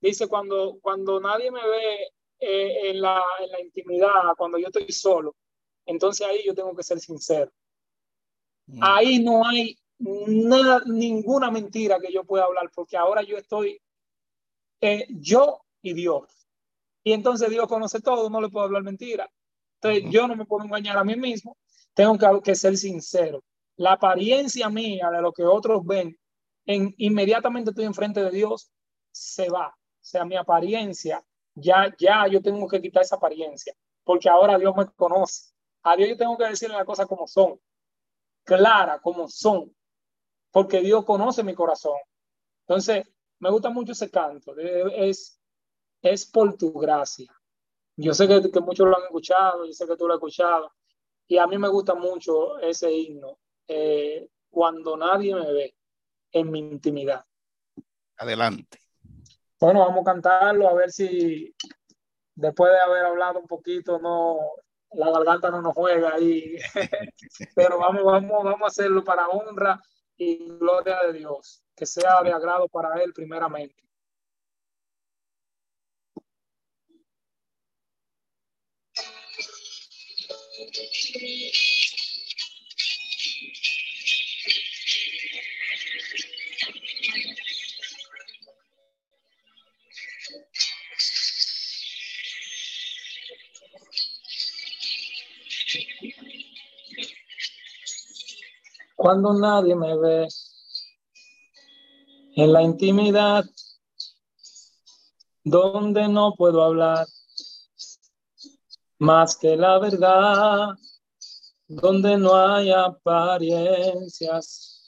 [0.00, 2.08] dice cuando, cuando nadie me ve
[2.40, 5.36] eh, en, la, en la intimidad, cuando yo estoy solo,
[5.84, 7.52] entonces ahí yo tengo que ser sincero.
[8.64, 8.78] Mm.
[8.80, 13.78] Ahí no hay nada, ninguna mentira que yo pueda hablar, porque ahora yo estoy
[14.80, 16.43] eh, yo y Dios.
[17.04, 19.30] Y entonces Dios conoce todo, no le puedo hablar mentira.
[19.80, 21.56] Entonces yo no me puedo engañar a mí mismo,
[21.92, 23.44] tengo que, que, ser sincero.
[23.76, 26.18] La apariencia mía de lo que otros ven,
[26.64, 28.70] en, inmediatamente estoy enfrente de Dios,
[29.12, 29.68] se va.
[29.68, 31.22] O sea, mi apariencia
[31.54, 35.52] ya, ya yo tengo que quitar esa apariencia, porque ahora Dios me conoce.
[35.82, 37.60] A Dios yo tengo que decirle las cosas como son,
[38.42, 39.74] clara como son,
[40.50, 41.98] porque Dios conoce mi corazón.
[42.66, 43.06] Entonces,
[43.38, 45.38] me gusta mucho ese canto, es,
[46.04, 47.32] es por tu gracia.
[47.96, 50.70] Yo sé que, que muchos lo han escuchado, yo sé que tú lo has escuchado,
[51.26, 55.74] y a mí me gusta mucho ese himno, eh, cuando nadie me ve
[56.32, 57.24] en mi intimidad.
[58.18, 58.78] Adelante.
[59.58, 61.54] Bueno, vamos a cantarlo, a ver si
[62.34, 64.38] después de haber hablado un poquito, no,
[64.92, 66.56] la garganta no nos juega ahí.
[67.54, 69.80] Pero vamos, vamos, vamos a hacerlo para honra
[70.16, 73.82] y gloria de Dios, que sea de agrado para Él primeramente.
[98.96, 100.28] Cuando nadie me ve
[102.36, 103.44] en la intimidad,
[105.44, 107.06] donde no puedo hablar
[108.98, 110.70] más que la verdad,
[111.74, 114.80] donde no hay apariencias,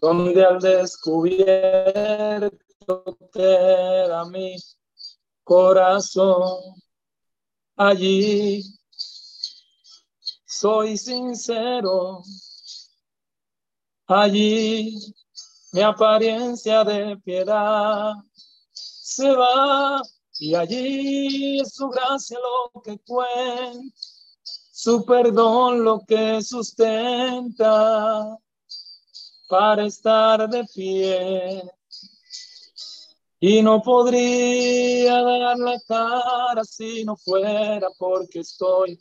[0.00, 2.56] donde al descubierto
[3.32, 4.56] queda mi
[5.42, 6.74] corazón,
[7.76, 8.62] allí
[10.44, 12.22] soy sincero,
[14.06, 15.14] allí
[15.72, 18.12] mi apariencia de piedad
[18.72, 20.02] se va
[20.44, 23.94] y allí es su gracia lo que cuenta,
[24.72, 28.36] su perdón lo que sustenta
[29.48, 31.62] para estar de pie.
[33.38, 38.98] Y no podría dar la cara si no fuera porque estoy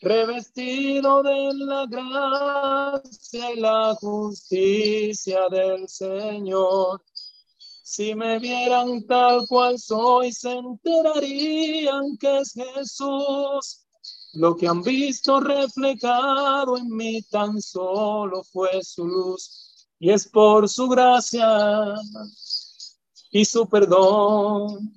[0.00, 7.02] revestido de la gracia y la justicia del Señor.
[7.94, 13.84] Si me vieran tal cual soy, se enterarían que es Jesús.
[14.32, 19.86] Lo que han visto reflejado en mí tan solo fue su luz.
[19.98, 21.94] Y es por su gracia
[23.30, 24.94] y su perdón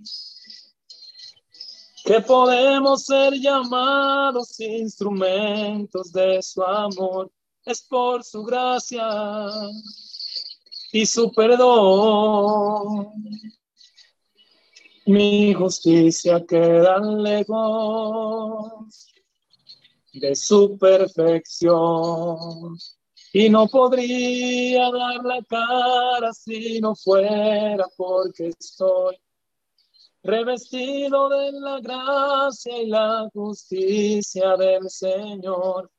[2.05, 7.29] que podemos ser llamados instrumentos de su amor.
[7.65, 9.05] Es por su gracia
[10.95, 13.11] y su perdón.
[15.05, 19.11] Mi justicia queda lejos
[20.13, 22.77] de su perfección
[23.33, 29.17] y no podría dar la cara si no fuera porque estoy
[30.23, 35.91] revestido de la gracia y la justicia del Señor.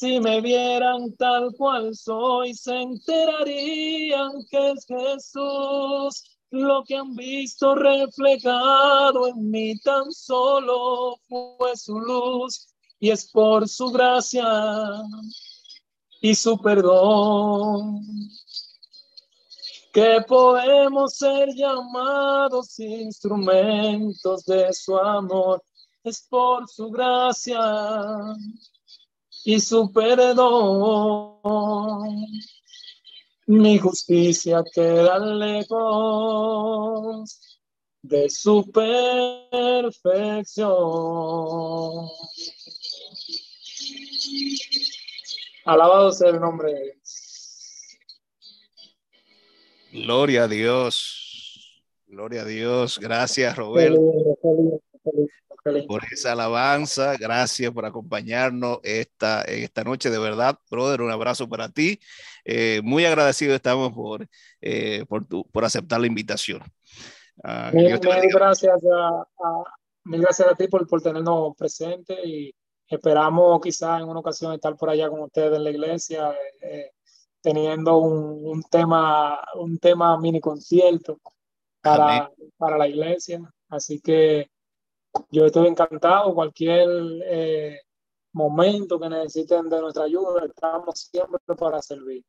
[0.00, 6.24] Si me vieran tal cual soy, se enterarían que es Jesús.
[6.48, 13.68] Lo que han visto reflejado en mí tan solo fue su luz y es por
[13.68, 14.46] su gracia
[16.22, 18.00] y su perdón
[19.92, 25.62] que podemos ser llamados instrumentos de su amor.
[26.02, 27.60] Es por su gracia
[29.44, 31.38] y su perdón.
[33.46, 36.20] Mi justicia queda lejos
[38.02, 40.08] de su perfección.
[45.64, 47.98] Alabado sea el nombre de Dios.
[49.92, 51.82] Gloria a Dios.
[52.06, 53.00] Gloria a Dios.
[53.00, 54.00] Gracias, Roberto
[55.86, 57.16] por esa alabanza.
[57.16, 60.10] Gracias por acompañarnos esta, esta noche.
[60.10, 62.00] De verdad, brother, un abrazo para ti.
[62.44, 64.26] Eh, muy agradecido estamos por,
[64.60, 66.62] eh, por, tu, por aceptar la invitación.
[67.42, 69.24] Uh, mil, gracias a,
[70.04, 72.54] gracias a ti por, por tenernos presente y
[72.86, 76.34] esperamos quizás en una ocasión estar por allá con ustedes en la iglesia.
[76.60, 76.90] Eh,
[77.42, 81.20] teniendo un, un, tema, un tema mini concierto
[81.80, 83.40] para, para la iglesia.
[83.68, 84.50] Así que
[85.30, 86.34] yo estoy encantado.
[86.34, 86.88] Cualquier
[87.24, 87.80] eh,
[88.32, 92.24] momento que necesiten de nuestra ayuda, estamos siempre para servir.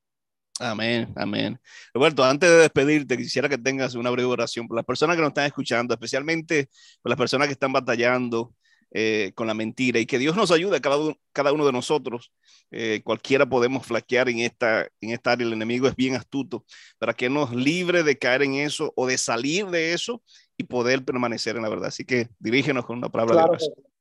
[0.60, 1.60] Amén, amén.
[1.94, 5.30] Roberto, antes de despedirte, quisiera que tengas una breve oración por las personas que nos
[5.30, 6.70] están escuchando, especialmente
[7.02, 8.54] por las personas que están batallando
[8.92, 10.98] eh, con la mentira y que Dios nos ayude a cada
[11.32, 12.32] cada uno de nosotros.
[12.72, 16.66] Eh, cualquiera podemos flaquear en esta, en esta área, el enemigo es bien astuto,
[17.00, 20.22] para que nos libre de caer en eso o de salir de eso
[20.62, 21.88] y poder permanecer en la verdad.
[21.88, 23.76] Así que dirígenos con una palabra claro de oración.
[23.76, 23.92] Que,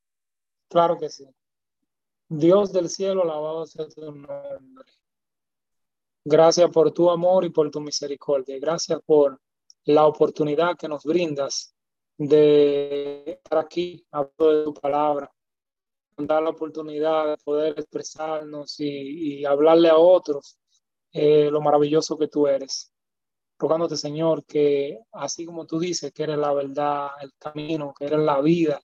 [0.68, 1.26] claro que sí.
[2.28, 4.92] Dios del cielo, alabado sea tu nombre.
[6.24, 8.58] Gracias por tu amor y por tu misericordia.
[8.60, 9.40] Gracias por
[9.84, 11.74] la oportunidad que nos brindas
[12.18, 15.32] de estar aquí hablando de tu palabra.
[16.18, 20.58] Dar la oportunidad de poder expresarnos y, y hablarle a otros
[21.12, 22.92] eh, lo maravilloso que tú eres
[23.60, 28.20] rogándote, Señor, que así como tú dices que eres la verdad, el camino, que eres
[28.20, 28.80] la vida,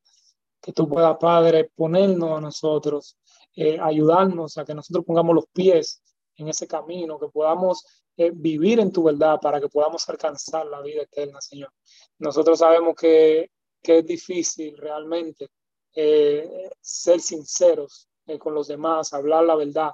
[0.60, 3.16] que tú puedas, Padre, ponernos a nosotros,
[3.54, 6.02] eh, ayudarnos a que nosotros pongamos los pies
[6.36, 10.82] en ese camino, que podamos eh, vivir en tu verdad para que podamos alcanzar la
[10.82, 11.72] vida eterna, Señor.
[12.18, 13.50] Nosotros sabemos que,
[13.82, 15.48] que es difícil realmente
[15.94, 18.08] eh, ser sinceros
[18.40, 19.92] con los demás, hablar la verdad,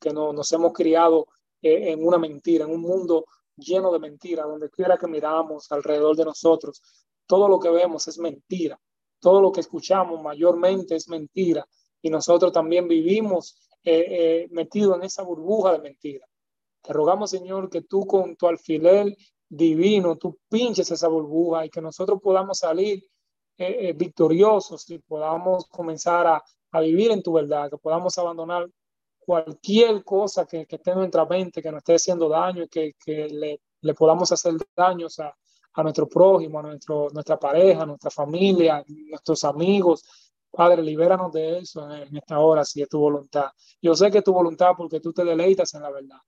[0.00, 1.26] que no, nos hemos criado
[1.60, 3.26] en una mentira, en un mundo
[3.56, 6.82] lleno de mentiras, donde quiera que miramos alrededor de nosotros,
[7.26, 8.78] todo lo que vemos es mentira,
[9.20, 11.66] todo lo que escuchamos mayormente es mentira
[12.02, 16.26] y nosotros también vivimos eh, eh, metidos en esa burbuja de mentira.
[16.82, 19.16] Te rogamos, Señor, que tú con tu alfiler
[19.48, 23.02] divino, tú pinches esa burbuja y que nosotros podamos salir
[23.56, 26.42] eh, eh, victoriosos y podamos comenzar a,
[26.72, 28.68] a, vivir en tu verdad, que podamos abandonar
[29.24, 33.28] cualquier cosa que, que esté en nuestra mente, que nos esté haciendo daño, que, que
[33.28, 35.34] le, le, podamos hacer daños a,
[35.74, 40.04] a nuestro prójimo, a nuestro, nuestra pareja, a nuestra familia, nuestros amigos.
[40.50, 43.50] Padre, libéranos de eso en esta hora, si es tu voluntad.
[43.82, 46.18] Yo sé que es tu voluntad porque tú te deleitas en la verdad.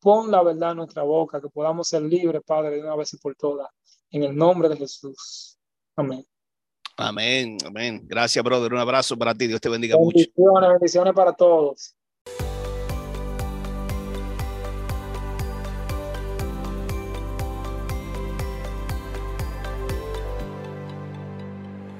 [0.00, 3.18] Pon la verdad en nuestra boca, que podamos ser libres, Padre, de una vez y
[3.18, 3.68] por todas.
[4.10, 5.58] En el nombre de Jesús.
[5.96, 6.24] Amén.
[6.96, 8.02] Amén, amén.
[8.06, 8.72] Gracias, brother.
[8.72, 9.46] Un abrazo para ti.
[9.46, 10.16] Dios te bendiga mucho.
[10.16, 11.94] Bendiciones, bendiciones para todos.